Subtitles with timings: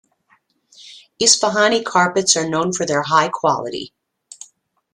[1.21, 3.93] Isfahani carpets are known for their high quality.